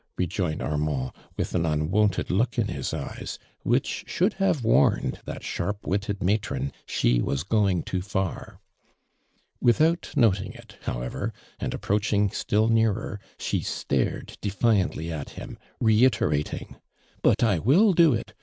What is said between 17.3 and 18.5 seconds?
I will do it.